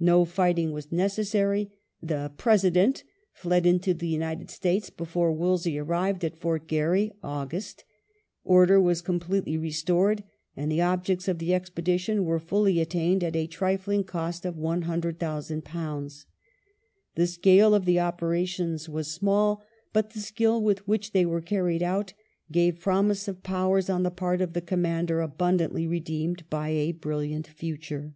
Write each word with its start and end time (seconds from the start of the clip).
No 0.00 0.24
fighting 0.24 0.72
was 0.72 0.90
necessary; 0.90 1.70
the" 2.02 2.32
President" 2.38 3.04
fled 3.34 3.66
into 3.66 3.92
the 3.92 4.08
United 4.08 4.48
States 4.48 4.88
before 4.88 5.30
Wolseley 5.30 5.76
arrived 5.76 6.24
at 6.24 6.38
Fort 6.38 6.66
Garry 6.66 7.12
(August); 7.22 7.84
order 8.44 8.80
was 8.80 9.02
completely 9.02 9.58
restored, 9.58 10.24
and 10.56 10.72
the 10.72 10.80
objects 10.80 11.28
of 11.28 11.38
the 11.38 11.52
expedition 11.52 12.24
were 12.24 12.38
fully 12.38 12.80
attained 12.80 13.22
at 13.22 13.36
a 13.36 13.46
trifling 13.46 14.04
cost 14.04 14.46
of 14.46 14.54
£100,000. 14.54 16.24
The 17.16 17.26
scale 17.26 17.74
of 17.74 17.84
the 17.84 18.00
operations 18.00 18.88
was 18.88 19.10
small, 19.12 19.62
but 19.92 20.12
the 20.14 20.20
skill 20.20 20.62
with 20.62 20.88
which 20.88 21.12
they 21.12 21.26
were 21.26 21.42
carried 21.42 21.82
out 21.82 22.14
gave 22.50 22.80
promise 22.80 23.28
of 23.28 23.42
powers 23.42 23.90
on 23.90 24.02
the 24.02 24.10
paii; 24.10 24.40
of 24.40 24.54
the 24.54 24.62
com 24.62 24.80
mander 24.80 25.20
abundantly 25.20 25.86
redeemed 25.86 26.48
by 26.48 26.70
a 26.70 26.92
brilliant 26.92 27.46
future. 27.46 28.14